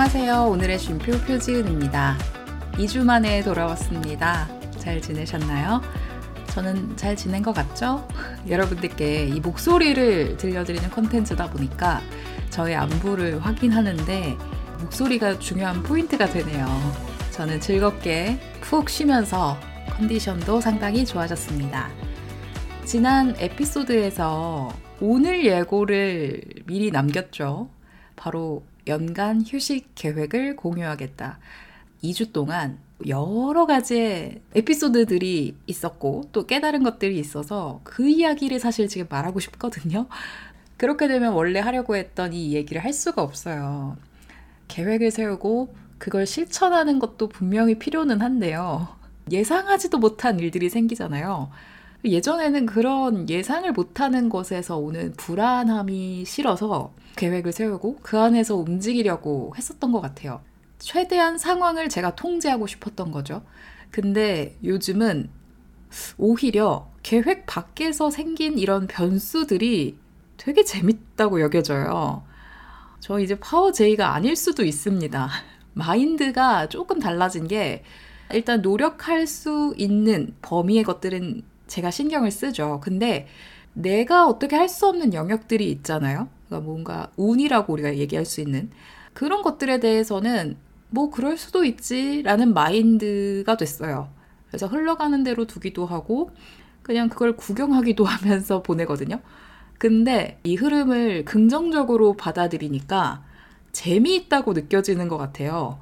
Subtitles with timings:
[0.00, 0.46] 안녕하세요.
[0.46, 2.16] 오늘의 쉼표 표지은입니다.
[2.72, 4.48] 2주 만에 돌아왔습니다.
[4.78, 5.82] 잘 지내셨나요?
[6.54, 8.08] 저는 잘 지낸 것 같죠?
[8.48, 12.00] 여러분들께 이 목소리를 들려드리는 컨텐츠다 보니까
[12.48, 14.38] 저의 안부를 확인하는데
[14.80, 16.66] 목소리가 중요한 포인트가 되네요.
[17.32, 19.58] 저는 즐겁게 푹 쉬면서
[19.90, 21.90] 컨디션도 상당히 좋아졌습니다.
[22.86, 27.68] 지난 에피소드에서 오늘 예고를 미리 남겼죠.
[28.16, 31.38] 바로 연간 휴식 계획을 공유하겠다.
[32.02, 39.40] 2주 동안 여러 가지의 에피소드들이 있었고 또 깨달은 것들이 있어서 그 이야기를 사실 지금 말하고
[39.40, 40.06] 싶거든요.
[40.76, 43.96] 그렇게 되면 원래 하려고 했던 이 얘기를 할 수가 없어요.
[44.68, 48.88] 계획을 세우고 그걸 실천하는 것도 분명히 필요는 한데요.
[49.30, 51.50] 예상하지도 못한 일들이 생기잖아요.
[52.04, 60.00] 예전에는 그런 예상을 못하는 것에서 오는 불안함이 싫어서 계획을 세우고 그 안에서 움직이려고 했었던 것
[60.00, 60.40] 같아요.
[60.78, 63.42] 최대한 상황을 제가 통제하고 싶었던 거죠.
[63.90, 65.30] 근데 요즘은
[66.16, 69.98] 오히려 계획 밖에서 생긴 이런 변수들이
[70.36, 72.22] 되게 재밌다고 여겨져요.
[73.00, 75.28] 저 이제 파워제이가 아닐 수도 있습니다.
[75.74, 77.82] 마인드가 조금 달라진 게
[78.32, 82.80] 일단 노력할 수 있는 범위의 것들은 제가 신경을 쓰죠.
[82.82, 83.28] 근데
[83.74, 86.28] 내가 어떻게 할 수 없는 영역들이 있잖아요.
[86.48, 88.70] 그러니까 뭔가 운이라고 우리가 얘기할 수 있는
[89.14, 90.56] 그런 것들에 대해서는
[90.90, 94.10] 뭐 그럴 수도 있지라는 마인드가 됐어요.
[94.48, 96.30] 그래서 흘러가는 대로 두기도 하고
[96.82, 99.20] 그냥 그걸 구경하기도 하면서 보내거든요.
[99.78, 103.24] 근데 이 흐름을 긍정적으로 받아들이니까
[103.72, 105.80] 재미있다고 느껴지는 것 같아요.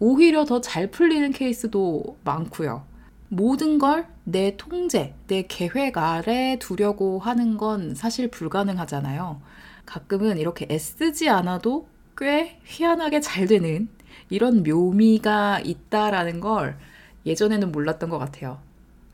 [0.00, 2.86] 오히려 더 잘 풀리는 케이스도 많고요.
[3.32, 9.40] 모든 걸 내 통제, 내 계획 아래 두려고 하는 건 사실 불가능하잖아요.
[9.84, 13.88] 가끔은 이렇게 애쓰지 않아도 꽤 희한하게 잘 되는
[14.30, 16.78] 이런 묘미가 있다라는 걸
[17.26, 18.60] 예전에는 몰랐던 것 같아요.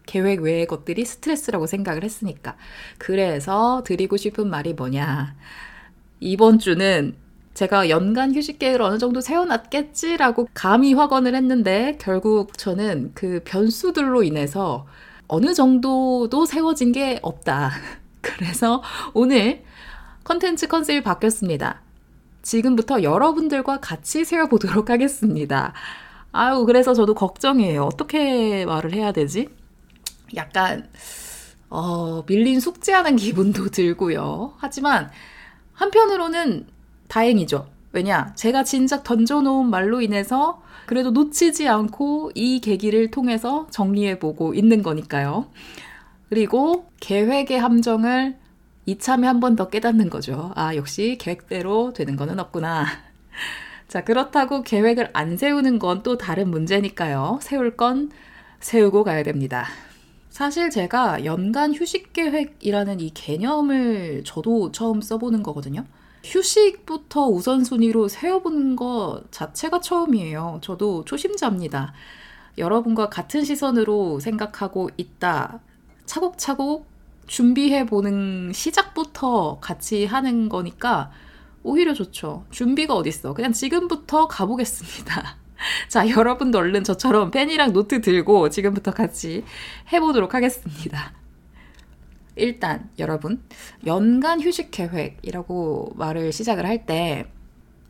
[0.04, 2.56] 계획 외의 것들이 스트레스라고 생각을 했으니까.
[2.98, 5.36] 그래서 드리고 싶은 말이 뭐냐.
[6.20, 7.14] 이번 주는
[7.58, 14.86] 제가 연간 휴식 계획을 어느 정도 세워놨겠지라고 감히 확언을 했는데 결국 저는 그 변수들로 인해서
[15.26, 17.72] 어느 정도도 세워진 게 없다.
[18.22, 18.80] 그래서
[19.12, 19.64] 오늘
[20.22, 21.80] 컨텐츠 컨셉이 바뀌었습니다.
[22.42, 25.72] 지금부터 여러분들과 같이 세워보도록 하겠습니다.
[26.30, 27.82] 아유, 그래서 저도 걱정이에요.
[27.82, 29.48] 어떻게 말을 해야 되지?
[30.36, 30.88] 약간,
[31.70, 34.54] 어, 밀린 숙제하는 기분도 들고요.
[34.58, 35.10] 하지만,
[35.72, 36.77] 한편으로는
[37.08, 37.66] 다행이죠.
[37.92, 45.46] 왜냐, 제가 진작 던져놓은 말로 인해서 그래도 놓치지 않고 이 계기를 통해서 정리해보고 있는 거니까요.
[46.28, 48.36] 그리고 계획의 함정을
[48.86, 50.52] 이참에 한 번 더 깨닫는 거죠.
[50.54, 52.86] 아, 역시 계획대로 되는 거는 없구나.
[53.88, 57.38] 자, 그렇다고 계획을 안 세우는 건 또 다른 문제니까요.
[57.42, 58.10] 세울 건
[58.60, 59.66] 세우고 가야 됩니다.
[60.30, 65.84] 사실 제가 연간 휴식 계획이라는 이 개념을 저도 처음 써보는 거거든요.
[66.24, 70.60] 휴식부터 우선순위로 세워보는 것 자체가 처음이에요.
[70.62, 71.92] 저도 초심자입니다.
[72.58, 75.60] 여러분과 같은 시선으로 생각하고 있다.
[76.06, 76.86] 차곡차곡
[77.26, 81.10] 준비해보는 시작부터 같이 하는 거니까
[81.62, 82.44] 오히려 좋죠.
[82.50, 83.34] 준비가 어딨어.
[83.34, 85.36] 그냥 지금부터 가보겠습니다.
[85.88, 89.44] 자, 여러분도 얼른 저처럼 펜이랑 노트 들고 지금부터 같이
[89.92, 91.12] 해보도록 하겠습니다.
[92.38, 93.42] 일단 여러분
[93.86, 97.26] 연간 휴식 계획이라고 말을 시작을 할 때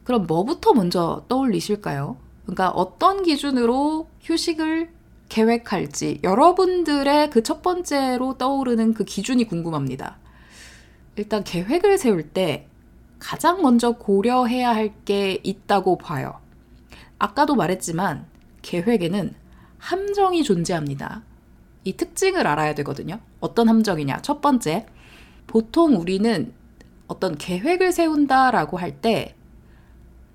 [0.04, 2.16] 그럼 뭐부터 먼저 떠올리실까요?
[2.44, 4.90] 그러니까 어떤 기준으로 휴식을
[5.28, 10.16] 계획할지 여러분들의 그 첫 번째로 떠오르는 그 기준이 궁금합니다.
[11.16, 12.66] 일단 계획을 세울 때
[13.18, 16.40] 가장 먼저 고려해야 할 게 있다고 봐요.
[17.18, 18.26] 아까도 말했지만
[18.62, 19.34] 계획에는
[19.78, 21.22] 함정이 존재합니다.
[21.84, 23.20] 이 특징을 알아야 되거든요.
[23.40, 24.22] 어떤 함정이냐.
[24.22, 24.86] 첫 번째,
[25.46, 26.52] 보통 우리는
[27.06, 29.34] 어떤 계획을 세운다라고 할 때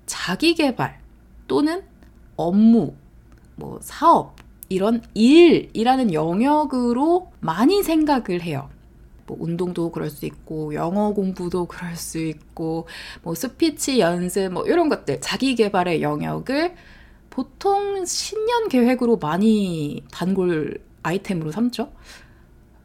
[0.06, 1.00] 자기 개발
[1.46, 1.82] 또는
[2.36, 2.94] 업무,
[3.56, 4.36] 뭐 사업,
[4.68, 8.68] 이런 일이라는 영역으로 많이 생각을 해요.
[9.26, 12.86] 뭐 운동도 그럴 수 있고 영어 공부도 그럴 수 있고
[13.22, 16.74] 뭐 스피치 연습 뭐 이런 것들 자기 개발의 영역을
[17.30, 21.90] 보통 신년 계획으로 많이 단골 아이템으로 삼죠.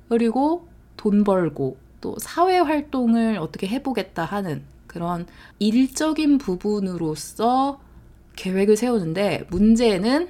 [0.09, 0.67] 그리고
[0.97, 5.27] 돈 벌고 또 사회 활동을 어떻게 해보겠다 하는 그런
[5.59, 7.79] 일적인 부분으로서
[8.35, 10.29] 계획을 세우는데 문제는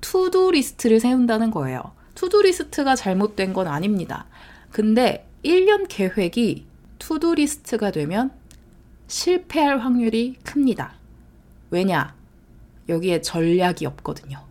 [0.00, 1.82] to-do list를 세운다는 거예요.
[2.14, 4.26] to-do list가 잘못된 건 아닙니다.
[4.70, 6.66] 근데 1년 계획이
[6.98, 8.30] to-do list가 되면
[9.06, 10.94] 실패할 확률이 큽니다.
[11.70, 12.14] 왜냐?
[12.88, 14.44] 여기에 전략이 없거든요.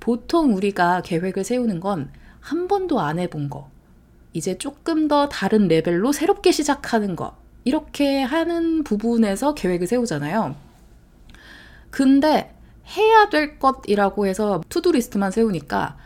[0.00, 2.10] 보통 우리가 계획을 세우는 건
[2.42, 3.70] 한 번도 안 해본 거,
[4.34, 10.54] 이제 조금 더 다른 레벨로 새롭게 시작하는 거, 이렇게 하는 부분에서 계획을 세우잖아요.
[11.90, 12.54] 근데
[12.96, 15.96] 해야 될 것이라고 해서 투두리스트만 세우니까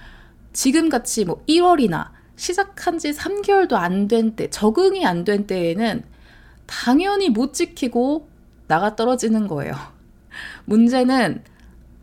[0.52, 6.04] 지금같이 뭐 1월이나 시작한 지 3개월도 안 된 때, 적응이 안 된 때에는
[6.66, 8.28] 당연히 못 지키고
[8.66, 9.74] 나가 떨어지는 거예요.
[10.66, 11.42] 문제는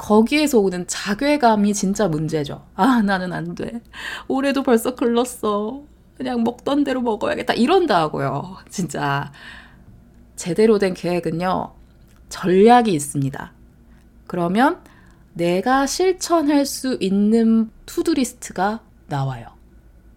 [0.04, 2.66] 거기에서 오는 자괴감이 진짜 문제죠.
[2.76, 3.82] 아, 나는 안 돼.
[4.28, 5.84] 올해도 벌써 글렀어.
[6.18, 7.54] 그냥 먹던 대로 먹어야겠다.
[7.54, 8.58] 이런다 하고요.
[8.70, 9.32] 진짜.
[10.36, 11.72] 제대로 된 계획은요,
[12.28, 13.54] 전략이 있습니다.
[14.28, 14.82] 그러면
[15.32, 19.48] 내가 실천할 수 있는 to-do list가 나와요.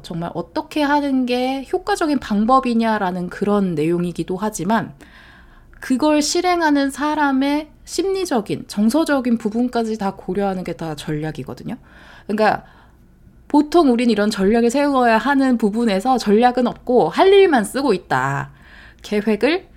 [0.03, 4.95] 정말 어떻게 하는 게 효과적인 방법이냐라는 그런 내용이기도 하지만
[5.79, 11.77] 그걸 실행하는 사람의 심리적인, 정서적인 부분까지 다 고려하는 게 다 전략이거든요.
[12.27, 12.65] 그러니까
[13.49, 18.51] 보통 우린 이런 전략을 세워야 하는 부분에서 전략은 없고 할 일만 쓰고 있다.
[19.03, 19.69] 계획을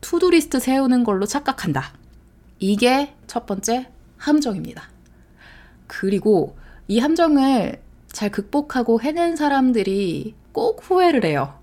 [0.00, 1.92] to-do list 세우는 걸로 착각한다.
[2.58, 4.82] 이게 첫 번째 함정입니다.
[5.86, 6.56] 그리고
[6.88, 11.54] 이 함정을 잘 극복하고 해낸 사람들이 꼭 후회를 해요.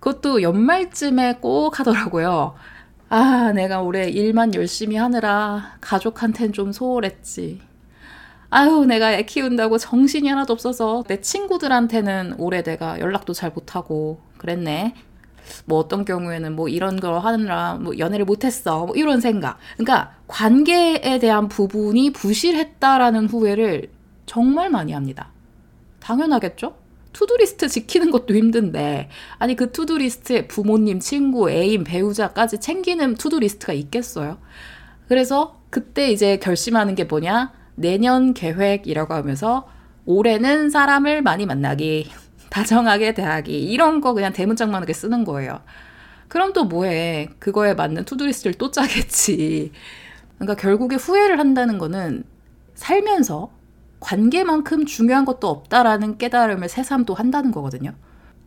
[0.00, 2.54] 그것도 연말쯤에 꼭 하더라고요.
[3.12, 7.60] 아, 내가 올해 일만 열심히 하느라 가족한텐 좀 소홀했지.
[8.50, 14.94] 아유, 내가 애 키운다고 정신이 하나도 없어서 내 친구들한테는 올해 내가 연락도 잘 못하고 그랬네.
[15.64, 18.86] 뭐 어떤 경우에는 뭐 이런 걸 하느라 뭐 연애를 못했어.
[18.86, 19.58] 뭐 이런 생각.
[19.76, 23.90] 그러니까 관계에 대한 부분이 부실했다라는 후회를
[24.26, 25.30] 정말 많이 합니다.
[25.98, 26.76] 당연하겠죠?
[27.12, 29.08] to-do list 지키는 것도 힘든데,
[29.38, 34.38] 아니, 그 to-do list에 부모님, 친구, 애인, 배우자까지 챙기는 to-do list가 있겠어요?
[35.08, 37.52] 그래서 그때 이제 결심하는 게 뭐냐?
[37.74, 39.68] 내년 계획이라고 하면서
[40.06, 42.10] 올해는 사람을 많이 만나기,
[42.50, 45.60] 다정하게 대하기, 이런 거 그냥 대문짝만하게 쓰는 거예요.
[46.28, 47.30] 그럼 또 뭐해?
[47.40, 49.72] 그거에 맞는 to-do list를 또 짜겠지.
[50.38, 52.24] 그러니까 결국에 후회를 한다는 거는
[52.74, 53.50] 살면서
[54.00, 57.92] 관계만큼 중요한 것도 없다라는 깨달음을 새삼도 한다는 거거든요.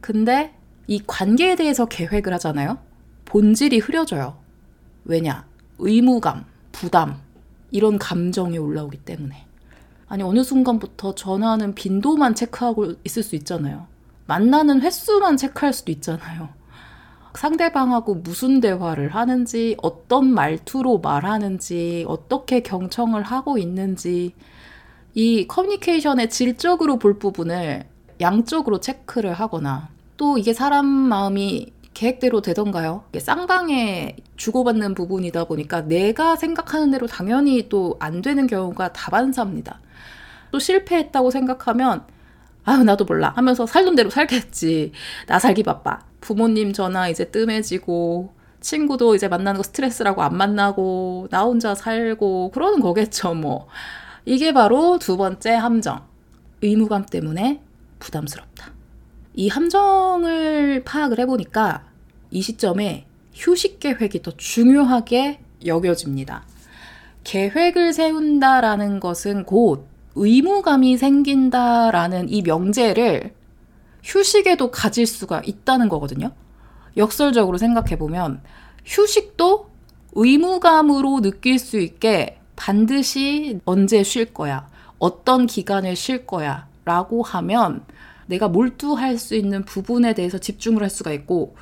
[0.02, 0.54] 근데
[0.88, 2.80] 이 관계에 대해서 계획을 하잖아요.
[3.26, 4.38] 본질이 흐려져요.
[5.06, 5.46] 왜냐?
[5.80, 7.18] 의무감, 부담,
[7.72, 9.46] 이런 감정이 올라오기 때문에.
[10.08, 13.88] 아니, 어느 순간부터 전화하는 빈도만 체크하고 있을 수 있잖아요.
[14.28, 16.50] 만나는 횟수만 체크할 수도 있잖아요.
[17.34, 24.36] 상대방하고 무슨 대화를 하는지, 어떤 말투로 말하는지, 어떻게 경청을 하고 있는지,
[25.16, 27.84] 이 커뮤니케이션의 질적으로 볼 부분을
[28.20, 33.04] 양쪽으로 체크를 하거나 또 이게 사람 마음이 계획대로 되던가요?
[33.20, 39.80] 쌍방에 주고받는 부분이다 보니까 내가 생각하는 대로 당연히 또 안 되는 경우가 다반사입니다.
[40.52, 42.06] 또 실패했다고 생각하면
[42.66, 44.94] 아유 나도 몰라 하면서 살던 대로 살겠지.
[45.28, 46.00] 나 살기 바빠.
[46.22, 52.80] 부모님 전화 이제 뜸해지고 친구도 이제 만나는 거 스트레스라고 안 만나고 나 혼자 살고 그러는
[52.80, 53.68] 거겠죠 뭐.
[54.26, 56.06] 이게 바로 두 번째 함정.
[56.62, 57.62] 의무감 때문에
[58.00, 58.72] 부담스럽다.
[59.34, 61.84] 이 함정을 파악을 해보니까
[62.32, 66.46] 이 시점에 휴식 계획이 더 중요하게 여겨집니다.
[67.24, 73.34] 계획을 세운다라는 것은 곧 의무감이 생긴다라는 이 명제를
[74.04, 76.32] 휴식에도 가질 수가 있다는 거거든요.
[76.96, 78.42] 역설적으로 생각해보면
[78.86, 79.70] 휴식도
[80.14, 84.68] 의무감으로 느낄 수 있게 반드시 언제 쉴 거야,
[85.00, 87.84] 어떤 기간을 쉴 거야 라고 하면
[88.28, 91.56] 내가 몰두할 수 있는 부분에 대해서 집중을 할 수가 있고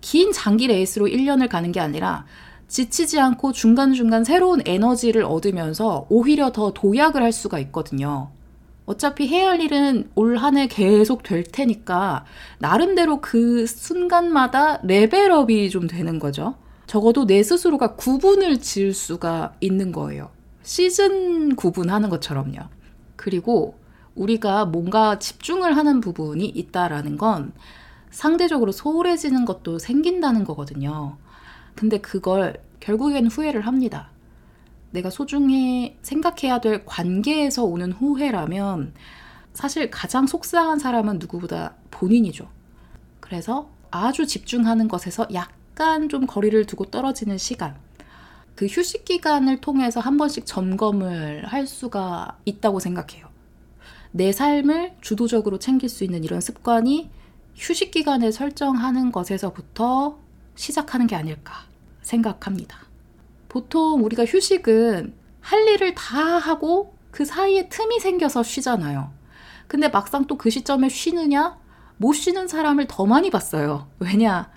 [0.00, 2.24] 긴 장기 레이스로 1년을 가는 게 아니라
[2.68, 8.30] 지치지 않고 중간중간 새로운 에너지를 얻으면서 오히려 더 도약을 할 수가 있거든요.
[8.86, 12.24] 어차피 해야 할 일은 올 한 해 계속 될 테니까
[12.58, 16.54] 나름대로 그 순간마다 level up이 좀 되는 거죠.
[16.86, 20.30] 적어도 내 스스로가 구분을 지을 수가 있는 거예요.
[20.66, 22.58] 시즌 구분하는 것처럼요.
[23.14, 23.78] 그리고
[24.16, 27.52] 우리가 뭔가 집중을 하는 부분이 있다라는 건
[28.10, 31.18] 상대적으로 소홀해지는 것도 생긴다는 거거든요.
[31.76, 34.10] 근데 그걸 결국엔 후회를 합니다.
[34.90, 38.92] 내가 소중히 생각해야 될 관계에서 오는 후회라면
[39.52, 42.48] 사실 가장 속상한 사람은 누구보다 본인이죠.
[43.20, 47.85] 그래서 아주 집중하는 것에서 약간 좀 거리를 두고 떨어지는 시간.
[48.56, 53.28] 그 휴식 기간을 통해서 한 번씩 점검을 할 수가 있다고 생각해요.
[54.12, 57.10] 내 삶을 주도적으로 챙길 수 있는 이런 습관이
[57.54, 60.18] 휴식 기간을 설정하는 것에서부터
[60.54, 61.66] 시작하는 게 아닐까
[62.00, 62.78] 생각합니다.
[63.48, 69.10] 보통 우리가 휴식은 할 일을 다 하고 그 사이에 틈이 생겨서 쉬잖아요.
[69.68, 71.58] 근데 막상 또 그 시점에 쉬느냐?
[71.98, 73.88] 못 쉬는 사람을 더 많이 봤어요.
[73.98, 74.50] 왜냐?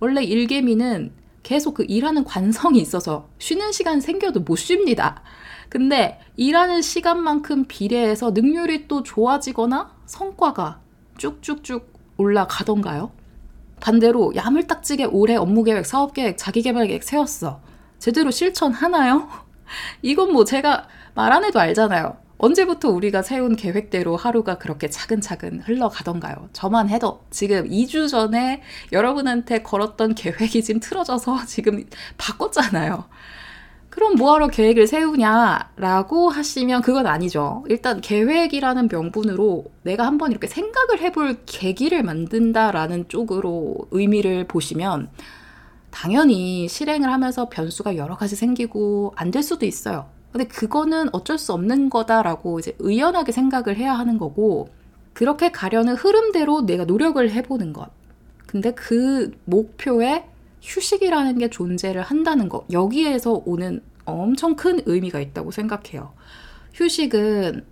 [0.00, 1.12] 원래 일개미는
[1.46, 5.22] 계속 그 일하는 관성이 있어서 쉬는 시간 생겨도 못 쉽니다.
[5.68, 10.80] 근데 일하는 시간만큼 비례해서 능률이 또 좋아지거나 성과가
[11.18, 13.12] 쭉쭉쭉 올라가던가요?
[13.78, 17.60] 반대로 야물딱지게 올해 업무 계획, 사업 계획, 자기 개발 계획 세웠어.
[18.00, 19.28] 제대로 실천하나요?
[20.02, 22.16] 이건 뭐 제가 말 안 해도 알잖아요.
[22.38, 26.50] 언제부터 우리가 세운 계획대로 하루가 그렇게 차근차근 흘러가던가요?
[26.52, 28.62] 저만 해도 지금 2주 전에
[28.92, 31.84] 여러분한테 걸었던 계획이 지금 틀어져서 지금
[32.18, 33.04] 바꿨잖아요.
[33.88, 37.64] 그럼 뭐하러 계획을 세우냐라고 하시면 그건 아니죠.
[37.70, 45.08] 일단 계획이라는 명분으로 내가 한번 이렇게 생각을 해볼 계기를 만든다라는 쪽으로 의미를 보시면
[45.90, 50.10] 당연히 실행을 하면서 변수가 여러 가지 생기고 안 될 수도 있어요.
[50.36, 54.68] 근데 그거는 어쩔 수 없는 거다라고 이제 의연하게 생각을 해야 하는 거고
[55.14, 57.88] 그렇게 가려는 흐름대로 내가 노력을 해보는 것.
[58.46, 60.26] 근데 그 목표에
[60.60, 62.66] 휴식이라는 게 존재를 한다는 것.
[62.70, 66.12] 여기에서 오는 엄청 큰 의미가 있다고 생각해요.
[66.74, 67.64] 휴식은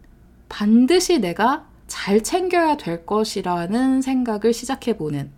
[0.49, 5.31] 반드시 내가 잘 챙겨야 될 것이라는 생각을 시작해보는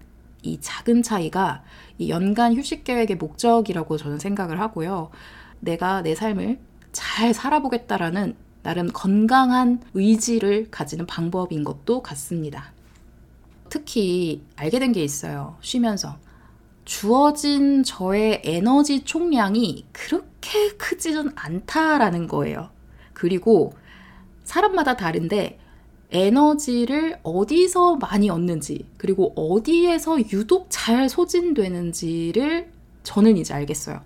[0.42, 1.64] 이 작은 차이가
[1.98, 5.10] 이 연간 휴식 계획의 목적이라고 저는 생각을 하고요.
[5.58, 6.58] 내가 내 삶을
[6.96, 12.72] 잘 살아보겠다라는 나름 건강한 의지를 가지는 방법인 것도 같습니다.
[13.68, 15.58] 특히 알게 된 게 있어요.
[15.60, 16.16] 쉬면서.
[16.86, 22.70] 주어진 저의 에너지 총량이 그렇게 크지는 않다라는 거예요.
[23.12, 23.74] 그리고
[24.44, 25.58] 사람마다 다른데
[26.12, 32.70] 에너지를 어디서 많이 얻는지, 그리고 어디에서 유독 잘 소진되는지를
[33.02, 34.00] 저는 이제 알겠어요.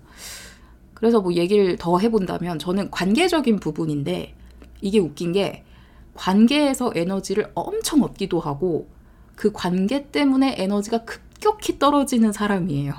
[1.01, 4.35] 그래서 뭐 얘기를 더 해본다면 저는 관계적인 부분인데
[4.81, 5.65] 이게 웃긴 게
[6.13, 8.87] 관계에서 에너지를 엄청 얻기도 하고
[9.35, 12.93] 그 관계 때문에 에너지가 급격히 떨어지는 사람이에요.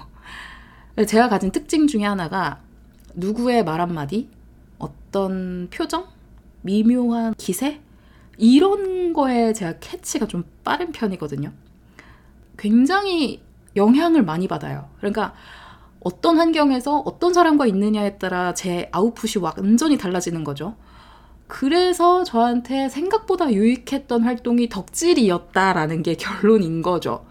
[1.06, 2.60] 제가 가진 특징 중에 하나가
[3.14, 4.28] 누구의 말 한마디,
[4.78, 6.06] 어떤 표정,
[6.62, 7.80] 미묘한 기세,
[8.36, 11.52] 이런 거에 제가 캐치가 좀 빠른 편이거든요.
[12.58, 13.42] 굉장히
[13.76, 14.88] 영향을 많이 받아요.
[14.98, 15.34] 그러니까
[16.04, 20.74] 어떤 환경에서 어떤 사람과 있느냐에 따라 제 아웃풋이 완전히 달라지는 거죠.
[21.46, 27.26] 그래서 저한테 생각보다 유익했던 활동이 덕질이었다라는 게 결론인 거죠.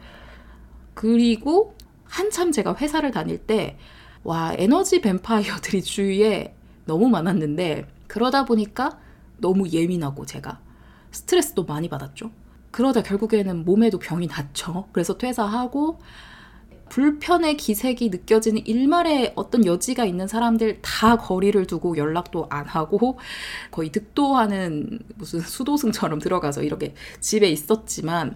[0.94, 1.76] 그리고
[2.06, 3.78] 한참 제가 회사를 다닐 때,
[4.24, 6.54] 와, 에너지 뱀파이어들이 주위에
[6.86, 9.00] 너무 많았는데, 그러다 보니까
[9.38, 10.60] 너무 예민하고 제가
[11.12, 12.30] 스트레스도 많이 받았죠.
[12.70, 14.88] 그러다 결국에는 몸에도 병이 났죠.
[14.92, 16.00] 그래서 퇴사하고
[16.92, 23.18] 불편의 기색이 느껴지는 일말의 어떤 여지가 있는 사람들 다 거리를 두고 연락도 안 하고
[23.72, 28.36] 거의 득도하는 무슨 수도승처럼 들어가서 이렇게 집에 있었지만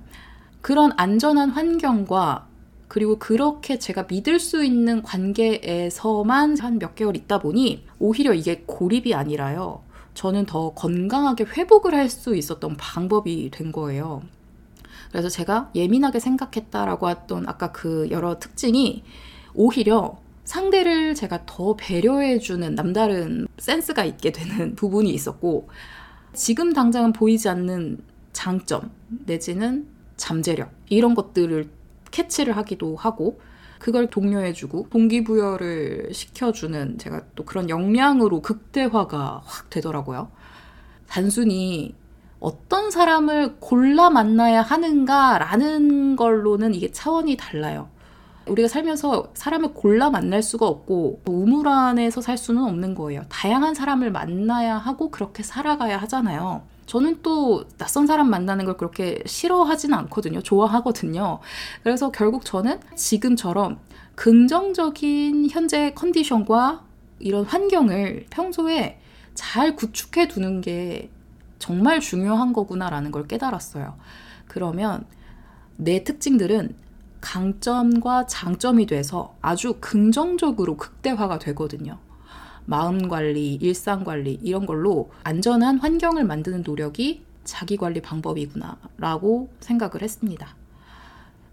[0.61, 2.47] 그런 안전한 환경과
[2.87, 9.13] 그리고 그렇게 제가 믿을 수 있는 관계에서만 한 몇 개월 있다 보니 오히려 이게 고립이
[9.13, 9.83] 아니라요.
[10.13, 14.23] 저는 더 건강하게 회복을 할 수 있었던 방법이 된 거예요.
[15.11, 19.03] 그래서 제가 예민하게 생각했다라고 했던 아까 그 여러 특징이
[19.53, 25.67] 오히려 상대를 제가 더 배려해주는 남다른 센스가 있게 되는 부분이 있었고,
[26.33, 27.99] 지금 당장은 보이지 않는
[28.31, 28.91] 장점,
[29.25, 31.69] 내지는 잠재력, 이런 것들을
[32.11, 33.39] 캐치를 하기도 하고,
[33.79, 40.31] 그걸 독려해주고, 동기부여를 시켜주는 제가 또 그런 역량으로 극대화가 확 되더라고요.
[41.07, 41.95] 단순히
[42.39, 47.89] 어떤 사람을 골라 만나야 하는가라는 걸로는 이게 차원이 달라요.
[48.47, 53.23] 우리가 살면서 사람을 골라 만날 수가 없고 우물 안에서 살 수는 없는 거예요.
[53.29, 56.61] 다양한 사람을 만나야 하고 그렇게 살아가야 하잖아요.
[56.85, 60.41] 저는 또 낯선 사람 만나는 걸 그렇게 싫어하지는 않거든요.
[60.41, 61.39] 좋아하거든요.
[61.81, 63.79] 그래서 결국 저는 지금처럼
[64.13, 66.83] 긍정적인 현재 컨디션과
[67.19, 68.99] 이런 환경을 평소에
[69.33, 71.09] 잘 구축해 두는 게
[71.65, 73.97] 정말 중요한 거구나라는 걸 깨달았어요.
[74.45, 75.03] 그러면
[75.77, 76.75] 내 특징들은
[77.21, 81.97] 강점과 장점이 돼서 아주 긍정적으로 극대화가 되거든요.
[82.65, 90.55] 마음 관리, 일상 관리, 이런 걸로 안전한 환경을 만드는 노력이 자기 관리 방법이구나라고 생각을 했습니다.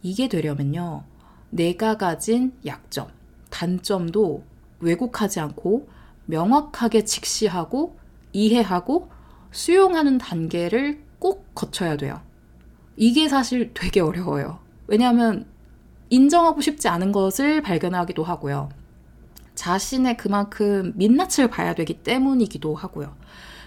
[0.02, 1.04] 이게 되려면요.
[1.48, 3.08] 내가 가진 약점,
[3.48, 4.44] 단점도
[4.80, 5.88] 왜곡하지 않고
[6.26, 7.96] 명확하게 직시하고
[8.34, 9.21] 이해하고
[9.52, 12.20] 수용하는 단계를 꼭 거쳐야 돼요.
[12.96, 14.58] 이게 사실 되게 어려워요.
[14.86, 15.46] 왜냐하면
[16.10, 18.68] 인정하고 싶지 않은 것을 발견하기도 하고요.
[19.54, 23.14] 자신의 그만큼 민낯을 봐야 되기 때문이기도 하고요.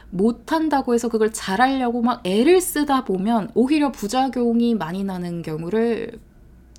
[0.10, 6.20] 못한다고 해서 그걸 잘하려고 막 애를 쓰다 보면 오히려 부작용이 많이 나는 경우를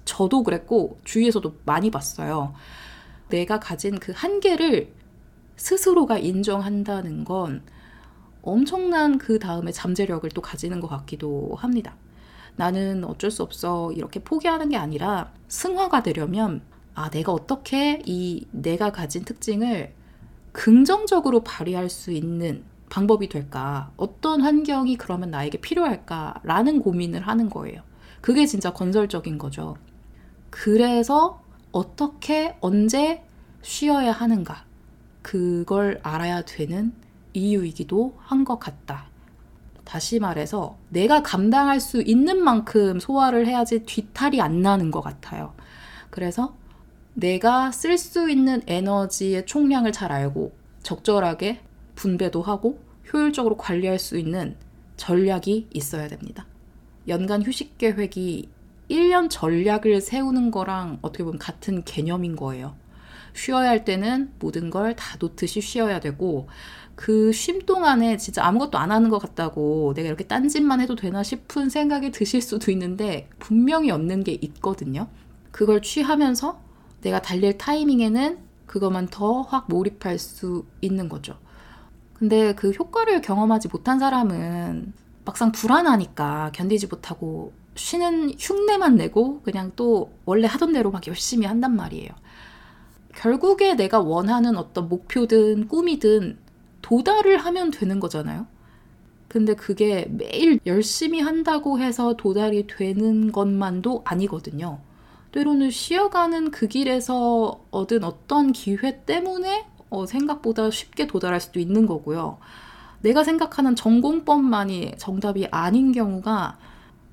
[0.05, 2.55] 저도 그랬고 주위에서도 많이 봤어요.
[3.29, 4.93] 내가 가진 그 한계를
[5.57, 7.63] 스스로가 인정한다는 건
[8.47, 11.97] 엄청난 그 다음에 잠재력을 또 가지는 것 같기도 합니다.
[12.57, 16.63] 나는 어쩔 수 없어 이렇게 포기하는 게 아니라 승화가 되려면
[16.95, 19.93] 아, 내가 어떻게 이 내가 가진 특징을
[20.53, 23.91] 긍정적으로 발휘할 수 있는 방법이 될까?
[23.97, 26.41] 어떤 환경이 그러면 나에게 필요할까?
[26.45, 27.83] 라는 고민을 하는 거예요.
[28.23, 29.77] 그게 진짜 건설적인 거죠.
[30.49, 33.23] 그래서 어떻게, 언제
[33.61, 34.65] 쉬어야 하는가?
[35.21, 36.95] 그걸 알아야 되는
[37.37, 39.07] 이유이기도 한 것 같다.
[39.85, 45.55] 다시 말해서 내가 감당할 수 있는 만큼 소화를 해야지 뒤탈이 안 나는 것 같아요.
[46.11, 46.57] 그래서
[47.15, 50.53] 내가 쓸 수 있는 에너지의 총량을 잘 알고
[50.83, 51.61] 적절하게
[51.95, 52.81] 분배도 하고
[53.13, 54.57] 효율적으로 관리할 수 있는
[54.97, 56.47] 전략이 있어야 됩니다.
[57.09, 58.49] 연간 휴식 계획이
[58.91, 62.75] 1년 전략을 세우는 거랑 어떻게 보면 같은 개념인 거예요.
[63.37, 66.49] 쉬어야 할 때는 모든 걸 다 놓듯이 쉬어야 되고
[66.97, 71.69] 그 쉼 동안에 진짜 아무것도 안 하는 것 같다고 내가 이렇게 딴짓만 해도 되나 싶은
[71.69, 75.09] 생각이 드실 수도 있는데 분명히 없는 게 있거든요.
[75.53, 76.61] 그걸 취하면서
[77.03, 81.39] 내가 달릴 타이밍에는 그것만 더 확 몰입할 수 있는 거죠.
[82.15, 84.93] 근데 그 효과를 경험하지 못한 사람은
[85.25, 91.77] 막상 불안하니까 견디지 못하고 쉬는 흉내만 내고 그냥 또 원래 하던 대로 막 열심히 한단
[91.77, 92.09] 말이에요.
[93.17, 96.39] 결국에 내가 원하는 어떤 목표든 꿈이든
[96.83, 98.47] 도달을 하면 되는 거잖아요.
[99.29, 104.79] 근데 그게 매일 열심히 한다고 해서 도달이 되는 것만도 아니거든요.
[105.33, 112.39] 때로는 쉬어가는 그 길에서 얻은 어떤 기회 때문에 어, 생각보다 쉽게 도달할 수도 있는 거고요.
[113.01, 116.59] 내가 생각하는 전공법만이 정답이 아닌 경우가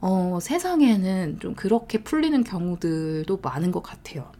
[0.01, 4.31] 어, 세상에는 좀 그렇게 풀리는 경우들도 많은 것 같아요.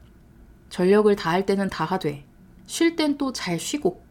[0.74, 2.26] 전력을 다할 때는 다하되,
[2.66, 4.02] 쉴 땐 또 잘 쉬고,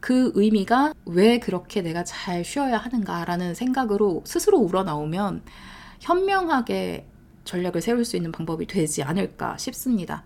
[0.00, 5.42] 그 의미가 왜 그렇게 내가 잘 쉬어야 하는가라는 생각으로 스스로 우러나오면
[6.00, 7.06] 현명하게
[7.44, 10.24] 전략을 세울 수 있는 방법이 되지 않을까 싶습니다.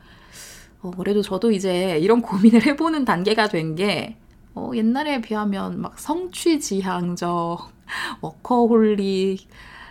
[0.81, 4.17] 어, 그래도 저도 이제 이런 고민을 해보는 단계가 된게
[4.55, 7.59] 어, 옛날에 비하면 막 성취지향적,
[8.23, 9.47] 워커홀릭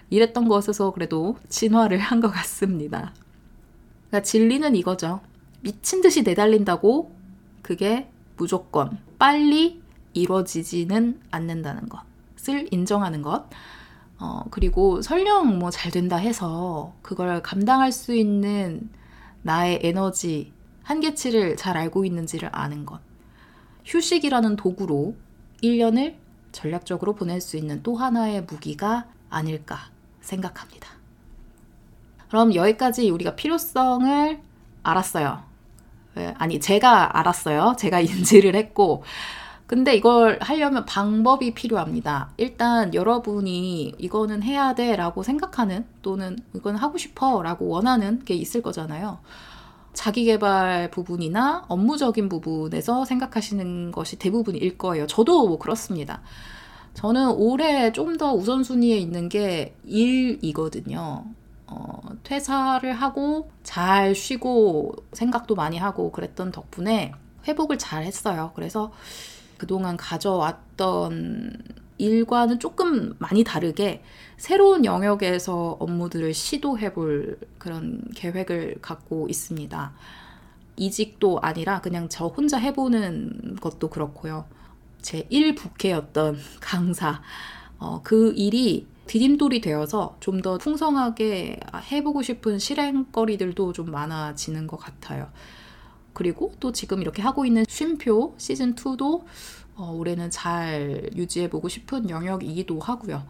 [0.10, 3.14] 이랬던 것에서 그래도 진화를 한 것 같습니다.
[4.10, 5.22] 그러니까 진리는 이거죠.
[5.63, 7.15] 미친 듯이 내달린다고
[7.62, 9.82] 그게 무조건 빨리
[10.13, 13.47] 이루어지지는 않는다는 것을 인정하는 것.
[14.19, 18.89] 어, 그리고 설령 뭐 잘 된다 해서 그걸 감당할 수 있는
[19.41, 20.52] 나의 에너지,
[20.84, 22.99] 한계치를 잘 알고 있는지를 아는 것.
[23.86, 25.15] 휴식이라는 도구로
[25.63, 26.15] 1년을
[26.52, 30.89] 전략적으로 보낼 수 있는 또 하나의 무기가 아닐까 생각합니다.
[32.28, 34.41] 그럼 여기까지 우리가 필요성을
[34.84, 35.53] 알았어요.
[36.38, 37.76] 아니, 제가 알았어요.
[37.78, 39.04] 제가 인지를 했고,
[39.65, 42.32] 근데 이걸 하려면 방법이 필요합니다.
[42.38, 48.62] 일단 여러분이 이거는 해야 돼 라고 생각하는 또는 이건 하고 싶어 라고 원하는 게 있을
[48.62, 49.19] 거잖아요.
[49.93, 55.08] 자기 개발 부분이나 업무적인 부분에서 생각하시는 것이 대부분일 거예요.
[55.08, 56.21] 저도 뭐 그렇습니다.
[56.93, 61.26] 저는 올해 좀 더 우선순위에 있는 게 일이거든요.
[61.74, 67.14] 어, 퇴사를 하고 잘 쉬고 생각도 많이 하고 그랬던 덕분에
[67.48, 68.52] 회복을 잘 했어요.
[68.56, 68.92] 그래서
[69.58, 71.58] 그동안 가져왔던
[71.98, 74.04] 일과는 조금 많이 다르게
[74.38, 79.94] 새로운 영역에서 업무들을 시도해 볼 그런 계획을 갖고 있습니다.
[80.76, 84.46] 이직도 아니라 그냥 저 혼자 해보는 것도 그렇고요.
[85.02, 87.22] 제 1부캐였던 강사.
[87.80, 91.60] 어, 그 일이 디딤돌이 되어서 좀 더 풍성하게
[91.92, 95.30] 해보고 싶은 실행거리들도 좀 많아지는 것 같아요.
[96.13, 99.24] 그리고 또 지금 이렇게 하고 있는 쉼표 시즌2도
[99.76, 103.24] 어, 올해는 잘 유지해보고 싶은 영역이기도 하고요.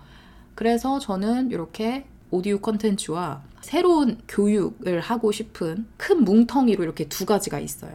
[0.55, 7.93] 그래서 저는 이렇게 오디오 컨텐츠와 새로운 교육을 하고 싶은 큰 뭉텅이로 이렇게 두 가지가 있어요.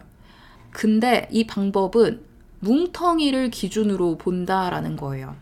[0.70, 2.22] 근데 이 방법은
[2.60, 5.36] 뭉텅이를 기준으로 본다라는 거예요.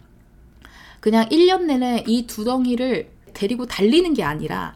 [1.06, 4.74] 그냥 1년 내내 이 두 덩이를 데리고 달리는 게 아니라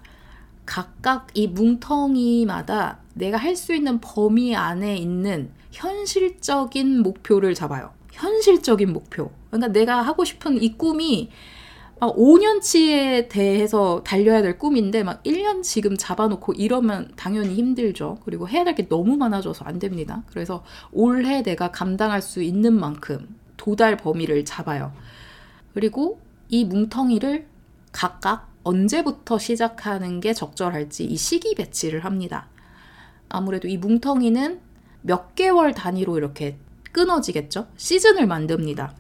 [0.65, 7.91] 각각 이 뭉텅이마다 내가 할 수 있는 범위 안에 있는 현실적인 목표를 잡아요.
[8.13, 9.33] 현실적인 목표.
[9.51, 11.31] 그러니까 내가 하고 싶은 이 꿈이
[11.99, 18.19] 막 5년치에 대해서 달려야 될 꿈인데 막 1년 지금 잡아놓고 이러면 당연히 힘들죠.
[18.25, 20.23] 그리고 해야 될 게 너무 많아져서 안 됩니다.
[20.31, 20.63] 그래서
[20.93, 24.93] 올해 내가 감당할 수 있는 만큼 도달 범위를 잡아요.
[25.75, 27.47] 그리고 이 뭉텅이를
[27.93, 32.49] 각각 언제부터 시작하는 게 적절할지 이 시기 배치를 합니다.
[33.29, 34.61] 아무래도 이 뭉텅이는
[35.03, 36.59] 몇 개월 단위로 이렇게
[36.93, 37.69] 끊어지겠죠?
[37.77, 38.95] 시즌을 만듭니다.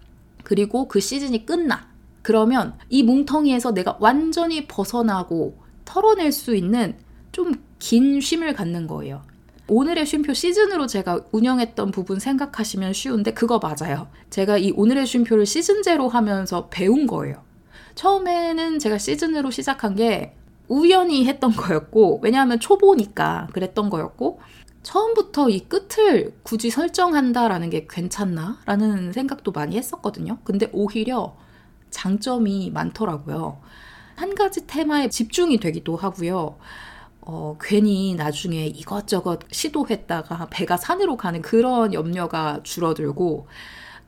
[0.45, 1.89] 그리고 그 시즌이 끝나.
[2.23, 6.97] 그러면 이 뭉텅이에서 내가 완전히 벗어나고 털어낼 수 있는
[7.33, 9.23] 좀 긴 쉼을 갖는 거예요.
[9.71, 14.09] 오늘의 쉼표 시즌으로 제가 운영했던 부분 생각하시면 쉬운데 그거 맞아요.
[14.29, 17.45] 제가 이 오늘의 쉼표를 시즌제로 하면서 배운 거예요.
[17.95, 20.35] 처음에는 제가 시즌으로 시작한 게
[20.67, 24.41] 우연히 했던 거였고, 왜냐하면 초보니까 그랬던 거였고,
[24.83, 28.59] 처음부터 이 끝을 굳이 설정한다라는 게 괜찮나?
[28.67, 30.39] 라는 생각도 많이 했었거든요.
[30.43, 31.37] 근데 오히려
[31.91, 33.61] 장점이 많더라고요.
[34.17, 36.59] 한 가지 테마에 집중이 되기도 하고요.
[37.33, 43.47] 어, 괜히 나중에 이것저것 시도했다가 배가 산으로 가는 그런 염려가 줄어들고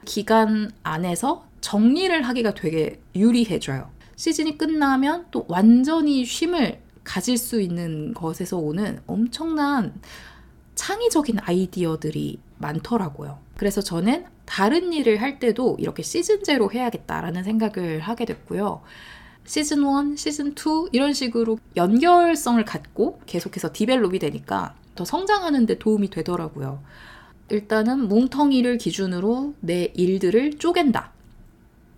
[0.04, 3.88] 기간 안에서 정리를 하기가 되게 유리해져요.
[4.16, 9.94] 시즌이 끝나면 또 완전히 쉼을 가질 수 있는 것에서 오는 엄청난
[10.74, 13.38] 창의적인 아이디어들이 많더라고요.
[13.56, 18.82] 그래서 저는 다른 일을 할 때도 이렇게 시즌제로 해야겠다라는 생각을 하게 됐고요.
[19.44, 19.78] 시즌
[20.10, 26.82] 1, 시즌 2 이런 식으로 연결성을 갖고 계속해서 디벨롭이 되니까 더 성장하는 데 도움이 되더라고요.
[27.50, 31.12] 일단은 뭉텅이를 기준으로 내 일들을 쪼갠다.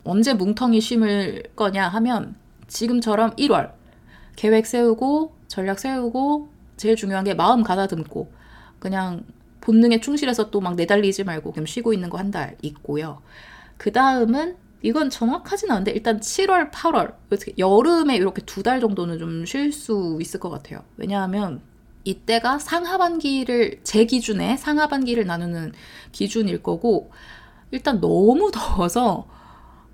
[0.05, 2.35] 언제 뭉텅이 쉼을 거냐 하면
[2.67, 3.73] 지금처럼 1월
[4.37, 8.33] 계획 세우고 전략 세우고 제일 중요한 게 마음 가다듬고
[8.81, 9.25] 그냥
[9.61, 13.23] 본능에 충실해서 또 막 내달리지 말고 그냥 쉬고 있는 거 한 달 있고요.
[13.77, 17.15] 그 다음은 이건 정확하진 않은데 일단 7월, 8월
[17.59, 20.81] 여름에 이렇게 두 달 정도는 좀 쉴 수 있을 것 같아요.
[20.97, 21.63] 왜냐하면
[22.05, 25.73] 이때가 상하반기를 제 기준에 상하반기를 나누는
[26.13, 27.11] 기준일 거고
[27.71, 29.27] 일단 너무 더워서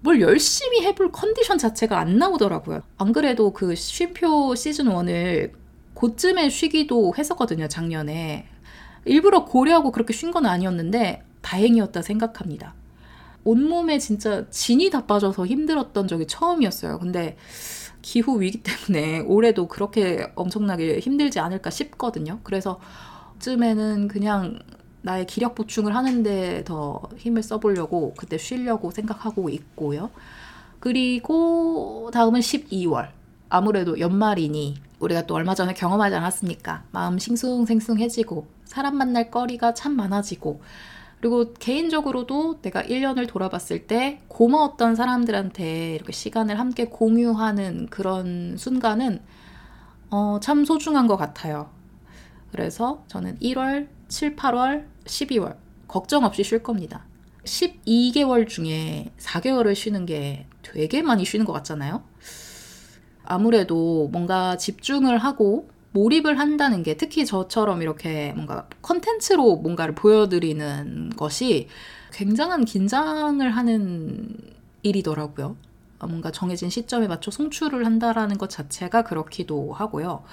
[0.01, 2.83] 뭘 열심히 해볼 컨디션 자체가 안 나오더라고요.
[2.99, 5.53] 안 그래도 그 쉼표 시즌 1을
[5.95, 8.49] 그쯤에 쉬기도 했었거든요, 작년에.
[9.05, 12.75] 일부러 고려하고 그렇게 쉰 건 아니었는데 다행이었다 생각합니다.
[13.45, 16.99] 온몸에 진짜 진이 다 빠져서 힘들었던 적이 처음이었어요.
[16.99, 17.37] 근데
[18.03, 22.41] 기후 위기 때문에 올해도 그렇게 엄청나게 힘들지 않을까 싶거든요.
[22.43, 22.81] 그래서
[23.39, 24.59] 쯤에는 그냥
[25.03, 30.11] 나의 기력 보충을 하는데 더 힘을 써보려고 그때 쉬려고 생각하고 있고요.
[30.79, 33.09] 그리고 다음은 12월.
[33.49, 36.85] 아무래도 연말이니 우리가 또 얼마 전에 경험하지 않았습니까?
[36.93, 40.61] 마음 싱숭생숭해지고 사람 만날 거리가 참 많아지고
[41.21, 49.21] 그리고 개인적으로도 내가 1년을 돌아봤을 때 고마웠던 사람들한테 이렇게 시간을 함께 공유하는 그런 순간은
[50.09, 51.71] 어, 참 소중한 것 같아요.
[52.51, 55.57] 그래서 저는 1월, 7, 8월, 12월
[55.87, 57.05] 걱정 없이 쉴 겁니다.
[57.45, 62.03] 12개월 중에 4개월을 쉬는 게 되게 많이 쉬는 것 같잖아요.
[63.25, 71.69] 아무래도 뭔가 집중을 하고 몰입을 한다는 게 특히 저처럼 이렇게 뭔가 컨텐츠로 뭔가를 보여드리는 것이
[72.13, 74.37] 굉장한 긴장을 하는
[74.83, 75.57] 일이더라고요.
[76.01, 80.25] 뭔가 정해진 시점에 맞춰 송출을 한다라는 것 자체가 그렇기도 하고요.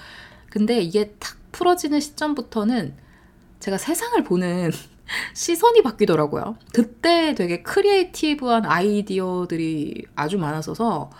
[0.50, 2.94] 근데 이게 탁 풀어지는 시점부터는
[3.60, 4.70] 제가 세상을 보는
[5.34, 6.56] 시선이 바뀌더라고요.
[6.72, 11.10] 그때 되게 creative한 아이디어들이 아주 많았어서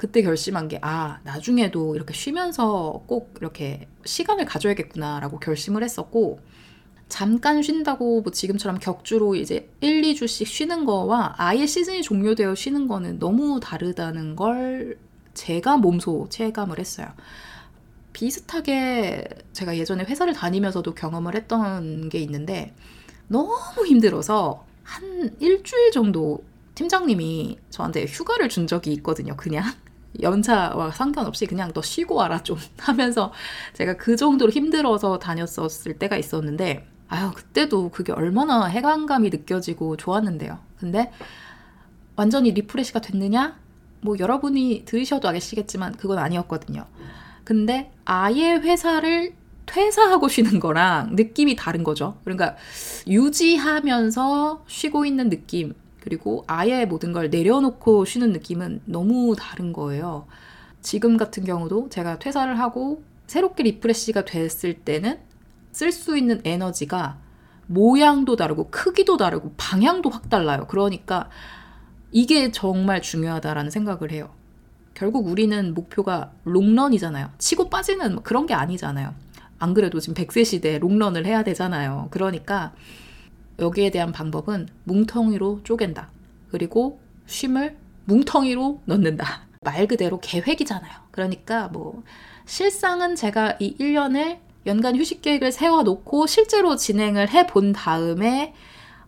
[0.00, 6.40] 그때 결심한 게, 아, 나중에도 이렇게 쉬면서 꼭 이렇게 시간을 가져야겠구나라고 결심을 했었고,
[7.10, 13.18] 잠깐 쉰다고 뭐 지금처럼 격주로 이제 1, 2주씩 쉬는 거와 아예 시즌이 종료되어 쉬는 거는
[13.18, 14.96] 너무 다르다는 걸
[15.34, 17.08] 제가 몸소 체감을 했어요.
[18.14, 22.72] 비슷하게 제가 예전에 회사를 다니면서도 경험을 했던 게 있는데
[23.28, 23.54] 너무
[23.86, 26.42] 힘들어서 한 일주일 정도
[26.74, 29.36] 팀장님이 저한테 휴가를 준 적이 있거든요.
[29.36, 29.64] 그냥
[30.20, 33.32] 연차와 상관없이 그냥 너 쉬고 와라 좀 하면서
[33.74, 40.58] 제가 그 정도로 힘들어서 다녔었을 때가 있었는데 아유 그때도 그게 얼마나 해방감이 느껴지고 좋았는데요.
[40.78, 41.12] 근데
[42.16, 43.58] 완전히 리프레시가 됐느냐?
[44.02, 46.86] 뭐 여러분이 들으셔도 아시겠지만 그건 아니었거든요.
[47.44, 49.34] 근데 아예 회사를
[49.66, 52.16] 퇴사하고 쉬는 거랑 느낌이 다른 거죠.
[52.24, 52.56] 그러니까
[53.06, 60.26] 유지하면서 쉬고 있는 느낌 그리고 아예 모든 걸 내려놓고 쉬는 느낌은 너무 다른 거예요.
[60.80, 65.20] 지금 같은 경우도 제가 퇴사를 하고 새롭게 refresh가 됐을 때는
[65.72, 67.18] 쓸 수 있는 에너지가
[67.66, 70.66] 모양도 다르고 크기도 다르고 방향도 확 달라요.
[70.68, 71.28] 그러니까
[72.10, 74.30] 이게 정말 중요하다라는 생각을 해요.
[74.94, 77.30] 결국 우리는 목표가 롱런이잖아요.
[77.38, 79.14] 치고 빠지는 뭐 그런 게 아니잖아요.
[79.60, 82.08] 안 그래도 지금 100세 시대에 롱런을 해야 되잖아요.
[82.10, 82.72] 그러니까
[83.60, 86.10] 여기에 대한 방법은 뭉텅이로 쪼갠다.
[86.50, 89.42] 그리고 쉼을 뭉텅이로 넣는다.
[89.62, 90.92] 말 그대로 계획이잖아요.
[91.10, 92.02] 그러니까 뭐
[92.46, 98.54] 실상은 제가 이 1년을 연간 휴식 계획을 세워놓고 실제로 진행을 해본 다음에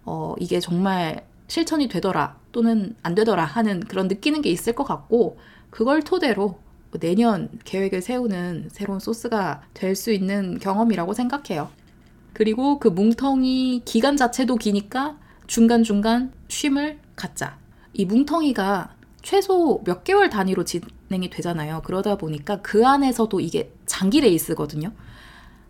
[0.05, 5.39] 어, 이게 정말 실천이 되더라 또는 안 되더라 하는 그런 느끼는 게 있을 것 같고
[5.71, 6.59] 그걸 토대로
[7.01, 11.71] 내년 계획을 세우는 새로운 소스가 될 수 있는 경험이라고 생각해요.
[12.33, 15.17] 그리고 그 뭉텅이 기간 자체도 기니까
[15.47, 17.59] 중간중간 쉼을 갖자.
[17.93, 21.83] 이 뭉텅이가 최소 몇 개월 단위로 진행이 되잖아요.
[21.85, 24.93] 그러다 보니까 그 안에서도 이게 장기 레이스거든요.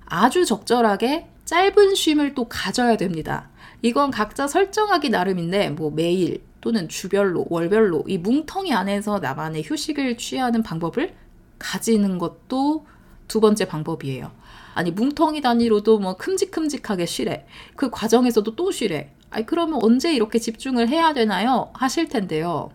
[0.06, 3.50] 아주 적절하게 짧은 쉼을 또 가져야 됩니다.
[3.82, 10.62] 이건 각자 설정하기 나름인데 뭐 매일 또는 주별로 월별로 이 뭉텅이 안에서 나만의 휴식을 취하는
[10.62, 11.14] 방법을
[11.58, 12.86] 가지는 것도
[13.26, 14.30] 두 번째 방법이에요.
[14.74, 17.46] 아니 뭉텅이 단위로도 뭐 큼직큼직하게 쉬래.
[17.76, 19.12] 그 과정에서도 또 쉬래.
[19.30, 21.70] 아니 그러면 언제 이렇게 집중을 해야 되나요?
[21.74, 22.70] 하실 텐데요.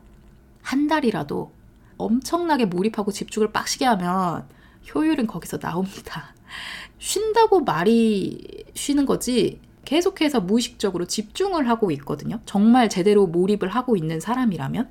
[0.61, 1.51] 한 달이라도
[1.97, 4.45] 엄청나게 몰입하고 집중을 빡시게 하면
[4.93, 6.35] 효율은 거기서 나옵니다.
[6.99, 12.39] 쉰다고 말이 쉬는 거지 계속해서 무의식적으로 집중을 하고 있거든요.
[12.45, 14.89] 정말 제대로 몰입을 하고 있는 사람이라면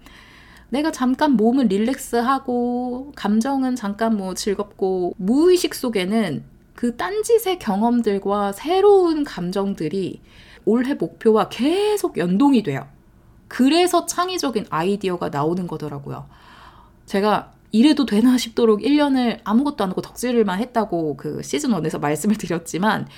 [0.71, 6.45] 내가 잠깐 몸을 릴렉스하고 감정은 잠깐 뭐 즐겁고 무의식 속에는
[6.76, 10.20] 그 딴짓의 경험들과 새로운 감정들이
[10.66, 12.86] 올해 목표와 계속 연동이 돼요.
[13.48, 16.28] 그래서 창의적인 아이디어가 나오는 거더라고요.
[17.06, 23.08] 제가 이래도 되나 싶도록 1년을 아무것도 안 하고 덕질만 했다고 그 시즌 1에서 말씀을 드렸지만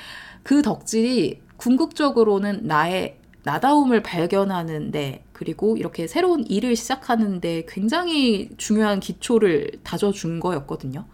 [0.43, 10.39] 그 덕질이 궁극적으로는 나의 나다움을 발견하는데 그리고 이렇게 새로운 일을 시작하는데 굉장히 중요한 기초를 다져준
[10.39, 11.07] 거였거든요.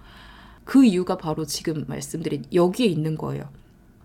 [0.64, 3.48] 그 이유가 바로 지금 말씀드린 여기에 있는 거예요.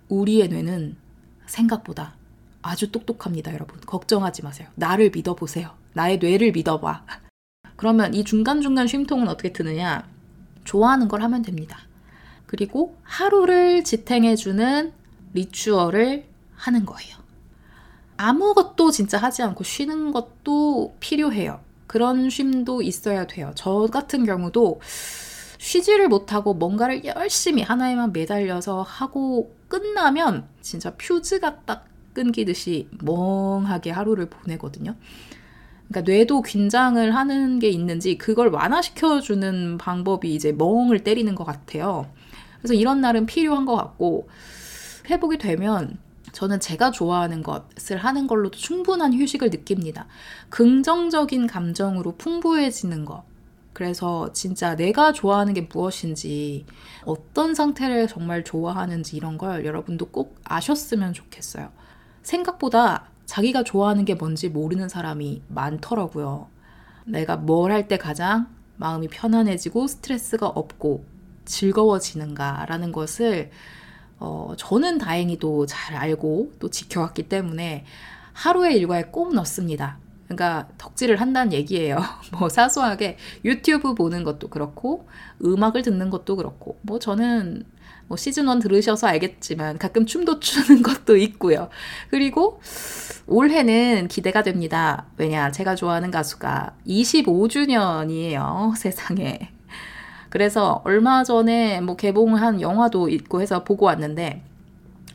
[0.10, 0.98] 우리의 뇌는
[1.46, 2.16] 생각보다
[2.62, 3.80] 아주 똑똑합니다, 여러분.
[3.82, 4.68] 걱정하지 마세요.
[4.76, 5.72] 나를 믿어보세요.
[5.94, 7.06] 나의 뇌를 믿어봐.
[7.76, 10.08] 그러면 이 중간중간 쉼통은 어떻게 트느냐?
[10.66, 11.80] 좋아하는 걸 하면 됩니다.
[12.46, 14.92] 그리고 하루를 지탱해주는
[15.34, 17.18] 리추얼을 하는 거예요.
[18.18, 21.62] 아무것도 진짜 하지 않고 쉬는 것도 필요해요.
[21.88, 23.52] 그런 쉼도 있어야 돼요.
[23.56, 24.82] 저 같은 경우도
[25.60, 34.96] 쉬지를 못하고 뭔가를 열심히 하나에만 매달려서 하고 끝나면 진짜 퓨즈가 딱 끊기듯이 멍하게 하루를 보내거든요.
[35.90, 42.10] 그러니까 뇌도 긴장을 하는 게 있는지 그걸 완화시켜주는 방법이 이제 멍을 때리는 것 같아요.
[42.60, 44.30] 그래서 이런 날은 필요한 것 같고
[45.10, 45.98] 회복이 되면
[46.32, 50.08] 저는 제가 좋아하는 것을 하는 걸로도 충분한 휴식을 느낍니다.
[50.50, 53.29] 긍정적인 감정으로 풍부해지는 것.
[53.80, 56.66] 그래서 진짜 내가 좋아하는 게 무엇인지,
[57.06, 61.70] 어떤 상태를 정말 좋아하는지 이런 걸 여러분도 꼭 아셨으면 좋겠어요.
[62.22, 66.50] 생각보다 자기가 좋아하는 게 뭔지 모르는 사람이 많더라고요.
[67.06, 71.06] 내가 뭘 할 때 가장 마음이 편안해지고 스트레스가 없고
[71.46, 73.50] 즐거워지는가라는 것을
[74.20, 77.86] 어, 저는 다행히도 잘 알고 또 지켜왔기 때문에
[78.34, 80.00] 하루의 일과에 꼭 넣습니다.
[80.30, 81.98] 그러니까 덕질을 한다는 얘기예요.
[82.38, 85.08] 뭐 사소하게 유튜브 보는 것도 그렇고
[85.44, 87.64] 음악을 듣는 것도 그렇고 뭐 저는
[88.08, 91.70] 뭐 시즌 1 들으셔서 알겠지만 가끔 춤도 추는 것도 있고요.
[92.10, 92.62] 그리고
[93.28, 95.06] 올해는 기대가 됩니다.
[95.18, 98.76] 왜냐, 제가 좋아하는 가수가 25주년이에요.
[98.78, 99.52] 세상에.
[100.30, 104.44] 그래서 얼마 전에 뭐 개봉을 한 영화도 있고 해서 보고 왔는데,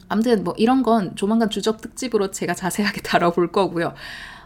[0.08, 3.94] 아무튼 뭐 이런 건 조만간 주적 특집으로 제가 자세하게 다뤄볼 거고요.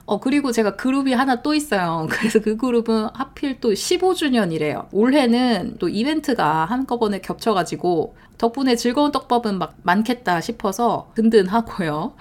[0.08, 2.06] 어, 그리고 제가 그룹이 하나 또 있어요.
[2.10, 4.88] 그래서 그 그룹은 하필 또 15주년이래요.
[4.90, 12.14] 올해는 또 이벤트가 한꺼번에 겹쳐가지고 덕분에 즐거운 떡밥은 막 많겠다 싶어서 든든하고요.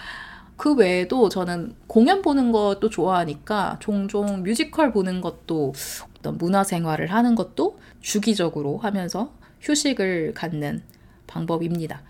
[0.58, 5.74] 그 외에도 저는 공연 보는 것도 좋아하니까 종종 뮤지컬 보는 것도
[6.20, 10.84] 어떤 문화 생활을 하는 것도 주기적으로 하면서 휴식을 갖는
[11.26, 12.02] 방법입니다.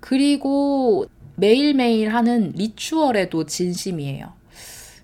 [0.00, 1.04] 그리고
[1.36, 4.39] 매일매일 하는 리추얼에도 진심이에요.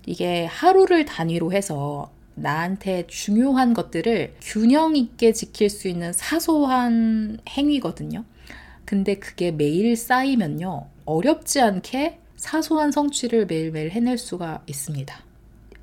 [0.07, 8.23] 이게 하루를 단위로 해서 나한테 중요한 것들을 균형 있게 지킬 수 있는 사소한 행위거든요.
[8.85, 10.87] 근데 그게 매일 쌓이면요.
[11.05, 15.13] 어렵지 않게 사소한 성취를 매일매일 해낼 수가 있습니다.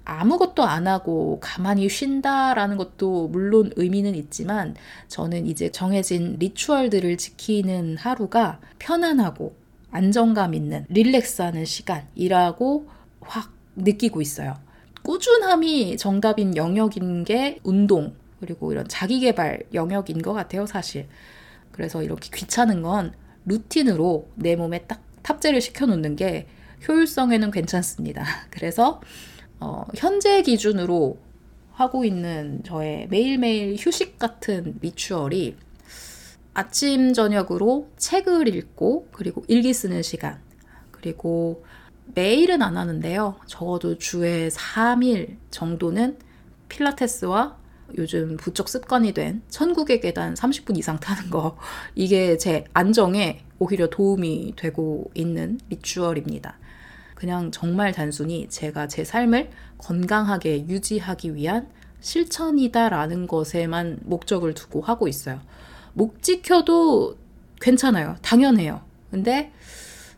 [0.06, 4.74] 아무것도 안 하고 가만히 쉰다라는 것도 물론 의미는 있지만
[5.08, 9.54] 저는 이제 정해진 리추얼들을 지키는 하루가 편안하고
[9.90, 12.88] 안정감 있는 릴렉스하는 시간이라고
[13.20, 14.56] 확 느끼고 있어요.
[15.02, 21.08] 꾸준함이 정답인 영역인 게 운동, 그리고 이런 자기 개발 영역인 것 같아요, 사실.
[21.72, 23.12] 그래서 이렇게 귀찮은 건
[23.44, 26.46] 루틴으로 내 몸에 딱 탑재를 시켜 놓는 게
[26.86, 28.24] 효율성에는 괜찮습니다.
[28.50, 29.00] 그래서
[29.60, 31.18] 어, 현재 기준으로
[31.72, 35.56] 하고 있는 저의 매일매일 휴식 같은 리추얼이
[36.54, 40.40] 아침, 저녁으로 책을 읽고, 그리고 일기 쓰는 시간,
[40.92, 41.64] 그리고
[42.06, 43.36] 매일은 안 하는데요.
[43.46, 46.18] 적어도 주에 3일 정도는
[46.68, 47.56] 필라테스와
[47.98, 51.56] 요즘 부쩍 습관이 된 천국의 계단 30분 이상 타는 거.
[51.94, 56.58] 이게 제 안정에 오히려 도움이 되고 있는 리추얼입니다.
[57.14, 61.68] 그냥 정말 단순히 제가 제 삶을 건강하게 유지하기 위한
[62.00, 65.40] 실천이다라는 것에만 목적을 두고 하고 있어요.
[65.94, 67.16] 목 지켜도
[67.60, 68.16] 괜찮아요.
[68.20, 68.82] 당연해요.
[69.10, 69.52] 근데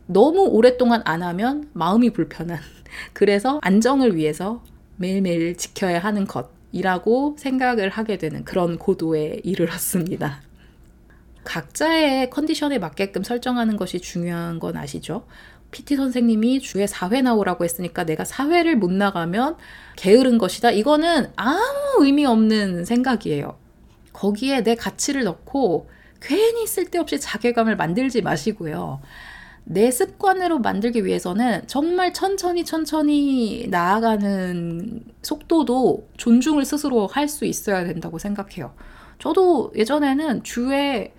[0.06, 2.58] 너무 오랫동안 안 하면 마음이 불편한.
[3.12, 4.62] 그래서 안정을 위해서
[4.96, 10.42] 매일매일 지켜야 하는 것이라고 생각을 하게 되는 그런 고도에 이르렀습니다.
[11.44, 15.26] 각자의 컨디션에 맞게끔 설정하는 것이 중요한 건 아시죠?
[15.70, 19.56] PT 선생님이 주에 4회 나오라고 했으니까 내가 4회를 못 나가면
[19.96, 20.70] 게으른 것이다.
[20.70, 23.58] 이거는 아무 의미 없는 생각이에요.
[24.12, 25.90] 거기에 내 가치를 넣고
[26.20, 29.00] 괜히 쓸데없이 자괴감을 만들지 마시고요.
[29.68, 38.18] 내 습관으로 만들기 위해서는 정말 천천히 천천히 나아가는 속도도 존중을 스스로 할 수 있어야 된다고
[38.18, 38.74] 생각해요.
[39.18, 41.12] 저도 예전에는 주에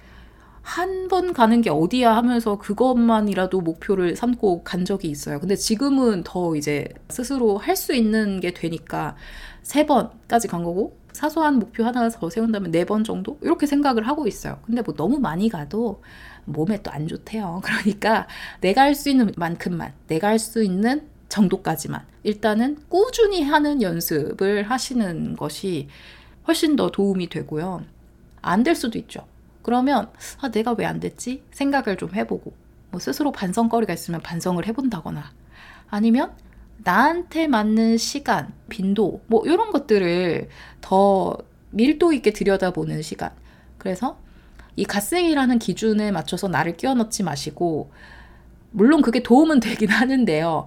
[0.62, 5.40] 한 번 가는 게 어디야 하면서 그것만이라도 목표를 삼고 간 적이 있어요.
[5.40, 9.16] 근데 지금은 더 이제 스스로 할 수 있는 게 되니까
[9.64, 14.28] 세 번까지 간 거고 사소한 목표 하나 더 세운다면 네 번 정도 이렇게 생각을 하고
[14.28, 14.60] 있어요.
[14.66, 16.02] 근데 뭐 너무 많이 가도
[16.48, 17.62] 몸에 또 안 좋대요.
[17.66, 18.28] 그러니까
[18.62, 25.36] 내가 할 수 있는 만큼만, 내가 할 수 있는 정도까지만 일단은 꾸준히 하는 연습을 하시는
[25.36, 25.88] 것이
[26.48, 27.84] 훨씬 더 도움이 되고요.
[28.42, 29.28] 안 될 수도 있죠.
[29.62, 30.10] 그러면
[30.42, 31.44] 아, 내가 왜 안 됐지?
[31.52, 32.54] 생각을 좀 해보고
[32.92, 35.24] 뭐 스스로 반성거리가 있으면 반성을 해본다거나
[35.90, 36.32] 아니면
[36.78, 40.48] 나한테 맞는 시간, 빈도, 뭐 이런 것들을
[40.82, 41.38] 더
[41.72, 43.32] 밀도 있게 들여다보는 시간.
[43.78, 44.18] 그래서
[44.78, 47.92] 이 갓생이라는 기준에 맞춰서 나를 끼워 넣지 마시고,
[48.72, 50.66] 물론 그게 도움은 되긴 하는데요.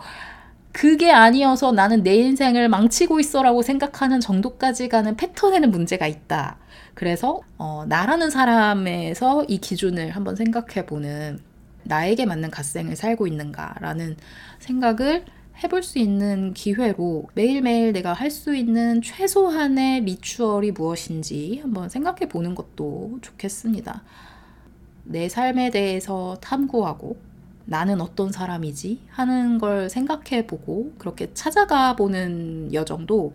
[0.73, 6.59] 그게 아니어서 나는 내 인생을 망치고 있어라고 생각하는 정도까지 가는 패턴에는 문제가 있다.
[6.95, 11.41] 그래서 어, 나라는 사람에서 이 기준을 한번 생각해 보는
[11.85, 14.17] 나에게 맞는 갓생을 살고 있는가라는
[14.59, 15.25] 생각을
[15.63, 22.55] 해볼 수 있는 기회로 매일매일 내가 할 수 있는 최소한의 리추얼이 무엇인지 한번 생각해 보는
[22.55, 24.03] 것도 좋겠습니다.
[25.05, 27.17] 내 삶에 대해서 탐구하고
[27.67, 33.35] 나는 어떤 사람이지 하는 걸 생각해 보고 그렇게 찾아가 보는 여정도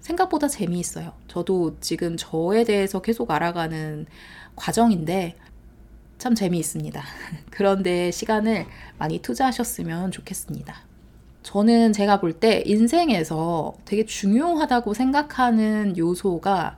[0.00, 1.12] 생각보다 재미있어요.
[1.28, 4.06] 저도 지금 저에 대해서 계속 알아가는
[4.56, 5.36] 과정인데
[6.18, 7.02] 참 재미있습니다.
[7.50, 8.66] 그런데 시간을
[8.98, 10.93] 많이 투자하셨으면 좋겠습니다.
[11.44, 16.76] 저는 제가 볼 때 인생에서 되게 중요하다고 생각하는 요소가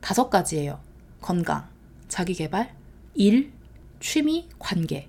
[0.00, 0.80] 다섯 가지예요.
[1.20, 1.64] 건강,
[2.08, 2.74] 자기 개발,
[3.14, 3.52] 일,
[4.00, 5.06] 취미, 관계.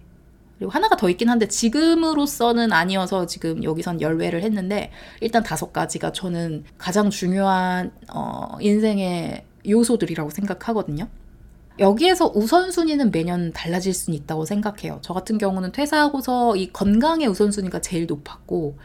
[0.57, 6.65] 그리고 하나가 더 있긴 한데 지금으로서는 아니어서 지금 여기선 열외를 했는데 일단 다섯 가지가 저는
[6.77, 11.07] 가장 중요한 어, 인생의 요소들이라고 생각하거든요.
[11.79, 14.99] 여기에서 우선순위는 매년 달라질 수는 있다고 생각해요.
[15.01, 18.77] 저 같은 경우는 퇴사하고서 이 건강의 우선순위가 제일 높았고,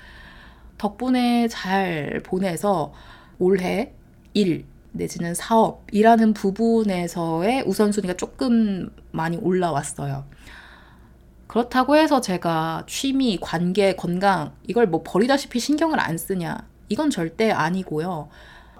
[0.78, 2.92] 덕분에 잘 보내서
[3.38, 3.92] 올해
[4.32, 10.24] 일 내지는 사업이라는 부분에서의 우선순위가 조금 많이 올라왔어요.
[11.48, 16.66] 그렇다고 해서 제가 취미, 관계, 건강, 이걸 뭐 버리다시피 신경을 안 쓰냐.
[16.88, 18.28] 이건 절대 아니고요.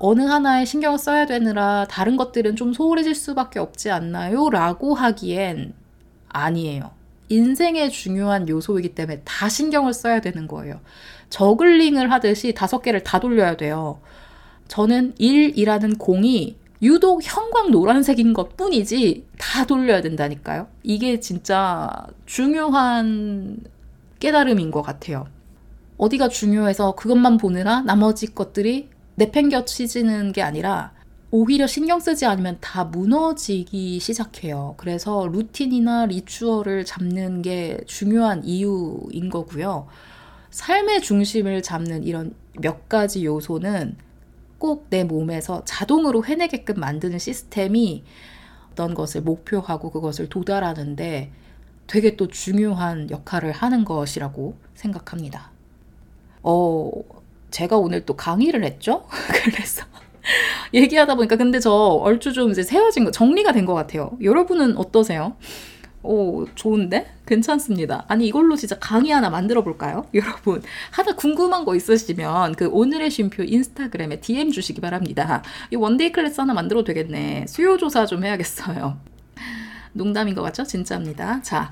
[0.07, 4.51] 어느 하나에 신경을 써야 되느라 다른 것들은 좀 소홀해질 수밖에 없지 않나요?
[4.51, 5.73] 라고 하기엔
[6.29, 6.91] 아니에요.
[7.31, 10.81] 인생의 중요한 요소이기 때문에 다 신경을 써야 되는 거예요.
[11.31, 13.99] 저글링을 하듯이 다섯 개를 다 돌려야 돼요.
[14.69, 20.67] 저는 1이라는 공이 유독 형광 노란색인 것 뿐이지 다 돌려야 된다니까요.
[20.83, 21.89] 이게 진짜
[22.27, 23.57] 중요한
[24.21, 25.27] 깨달음인 것 같아요.
[25.97, 30.93] 어디가 중요해서 그것만 보느라 나머지 것들이 내팽겨치지는 게 아니라
[31.31, 34.75] 오히려 신경 쓰지 않으면 다 무너지기 시작해요.
[34.77, 39.87] 그래서 루틴이나 리추얼을 잡는 게 중요한 이유인 거고요.
[40.51, 43.97] 삶의 중심을 잡는 이런 몇 가지 요소는
[44.59, 48.05] 꼭 내 몸에서 자동으로 해내게끔 만드는 시스템이
[48.73, 51.31] 어떤 것을 목표하고 그것을 도달하는데
[51.87, 55.51] 되게 또 중요한 역할을 하는 것이라고 생각합니다.
[56.43, 56.91] 어,
[57.55, 59.07] 제가 오늘 또 강의를 했죠?
[59.45, 59.85] 그래서
[60.73, 64.17] 얘기하다 보니까 근데 저 얼추 좀 이제 세워진 거 정리가 된 것 같아요.
[64.21, 65.37] 여러분은 어떠세요?
[66.03, 67.07] 오, 좋은데?
[67.27, 68.05] 괜찮습니다.
[68.09, 70.05] 아니, 이걸로 진짜 강의 하나 만들어 볼까요?
[70.15, 75.43] 여러분, 하나 궁금한 거 있으시면 그 오늘의 쉼표 인스타그램에 DM 주시기 바랍니다.
[75.71, 77.47] 이 one-day class 하나 만들어도 되겠네.
[77.49, 78.99] 수요조사 좀 해야겠어요.
[79.93, 80.65] 농담인 것 같죠?
[80.65, 81.41] 진짜입니다.
[81.43, 81.71] 자,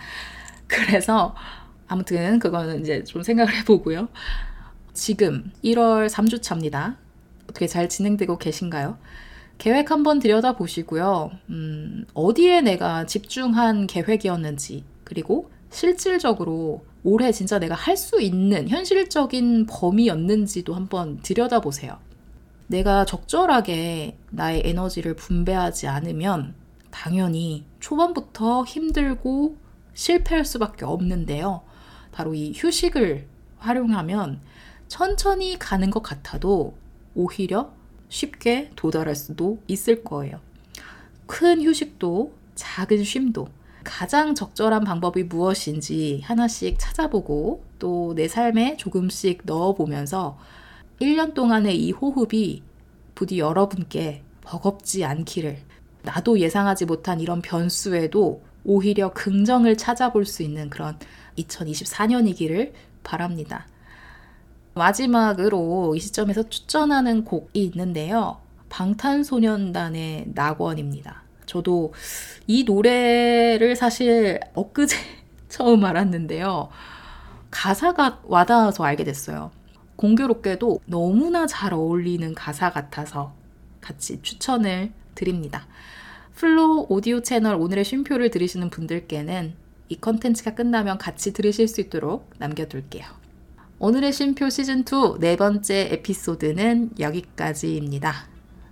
[0.69, 1.35] 그래서
[1.89, 4.09] 아무튼 그거는 이제 좀 생각을 해보고요.
[4.93, 6.97] 지금 1월 3주차입니다.
[7.45, 8.99] 어떻게 잘 진행되고 계신가요?
[9.59, 11.31] 계획 한번 들여다 보시고요.
[11.51, 20.75] 음, 어디에 내가 집중한 계획이었는지, 그리고 실질적으로 올해 진짜 내가 할 수 있는 현실적인 범위였는지도
[20.75, 21.99] 한번 들여다 보세요.
[22.67, 26.55] 내가 적절하게 나의 에너지를 분배하지 않으면
[26.91, 29.57] 당연히 초반부터 힘들고
[29.95, 31.63] 실패할 수밖에 없는데요.
[32.13, 33.27] 바로 이 휴식을
[33.59, 34.41] 활용하면
[34.93, 36.75] 천천히 가는 것 같아도
[37.15, 37.73] 오히려
[38.11, 40.39] 쉽게 도달할 수도 있을 거예요.
[41.25, 43.49] 큰 휴식도 작은 쉼도
[43.85, 50.39] 가장 적절한 방법이 무엇인지 하나씩 찾아보고 또 내 삶에 조금씩 넣어보면서
[51.01, 52.63] 1년 동안의 이 호흡이
[53.15, 55.57] 부디 여러분께 버겁지 않기를
[56.03, 60.99] 나도 예상하지 못한 이런 변수에도 오히려 긍정을 찾아볼 수 있는 그런
[61.39, 62.73] 2024년이기를
[63.03, 63.67] 바랍니다.
[64.75, 68.39] 마지막으로 이 시점에서 추천하는 곡이 있는데요.
[68.69, 71.23] 방탄소년단의 낙원입니다.
[71.47, 71.93] 저도
[72.47, 74.97] 이 노래를 사실 엊그제
[75.49, 76.71] 처음 알았는데요.
[77.51, 79.51] 가사가 와닿아서 알게 됐어요.
[79.97, 83.35] 공교롭게도 너무나 잘 어울리는 가사 같아서
[83.83, 85.67] 같이 추천을 드립니다.
[86.35, 89.55] 플로 오디오 채널 오늘의 쉼표를 들으시는 분들께는
[89.91, 93.22] 이 컨텐츠가 끝나면 같이 들으실 수 있도록 남겨둘게요.
[93.85, 98.29] 오늘의 쉼표 시즌2 네 번째 에피소드는 여기까지입니다.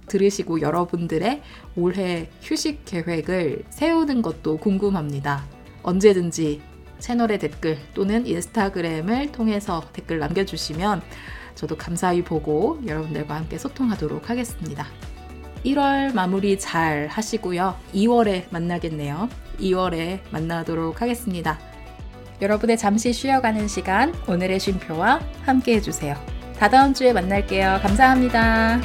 [0.07, 1.43] 들으시고 여러분들의
[1.75, 5.45] 올해 휴식 계획을 세우는 것도 궁금합니다.
[5.83, 6.63] 언제든지
[7.01, 11.03] 채널의 댓글 또는 인스타그램을 통해서 댓글 남겨주시면
[11.57, 14.87] 저도 감사히 보고 여러분들과 함께 소통하도록 하겠습니다.
[15.65, 17.75] 1월 마무리 잘 하시고요.
[17.95, 19.29] 2월에 만나겠네요.
[19.59, 21.70] 2월에 만나도록 하겠습니다.
[22.41, 26.15] 여러분의 잠시 쉬어가는 시간, 오늘의 쉼표와 함께 해주세요.
[26.59, 27.81] 다다음 주에 만날게요.
[27.83, 28.81] 감사합니다.